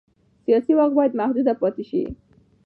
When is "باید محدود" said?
0.97-1.47